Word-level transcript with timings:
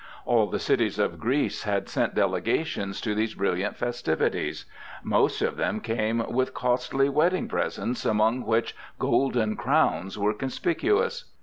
All 0.25 0.47
the 0.47 0.57
cities 0.57 0.97
of 0.97 1.19
Greece 1.19 1.61
had 1.61 1.87
sent 1.87 2.15
delegations 2.15 2.99
to 3.01 3.13
these 3.13 3.35
brilliant 3.35 3.75
festivities; 3.77 4.65
most 5.03 5.43
of 5.43 5.57
them 5.57 5.79
came 5.79 6.25
with 6.33 6.55
costly 6.55 7.07
wedding 7.07 7.47
presents, 7.47 8.03
among 8.03 8.43
which 8.43 8.75
golden 8.97 9.55
crowns 9.55 10.17
were 10.17 10.33
conspicuous. 10.33 11.25